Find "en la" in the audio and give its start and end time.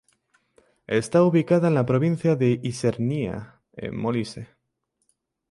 1.67-1.85